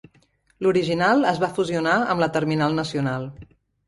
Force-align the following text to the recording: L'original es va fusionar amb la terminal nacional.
L'original 0.67 1.21
es 1.31 1.41
va 1.43 1.49
fusionar 1.57 1.97
amb 2.13 2.23
la 2.23 2.29
terminal 2.39 2.73
nacional. 2.81 3.29